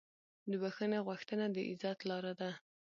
د 0.51 0.53
بښنې 0.61 0.99
غوښتنه 1.07 1.45
د 1.55 1.57
عزت 1.69 1.99
لاره 2.09 2.33
ده. 2.39 2.51